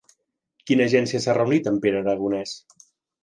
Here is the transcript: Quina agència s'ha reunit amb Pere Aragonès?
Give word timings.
Quina 0.69 0.87
agència 0.89 1.21
s'ha 1.25 1.35
reunit 1.37 1.69
amb 1.73 1.85
Pere 1.85 2.01
Aragonès? 2.01 2.57